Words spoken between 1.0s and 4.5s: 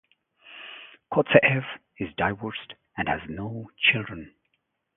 Kozeyev is divorced and has no children.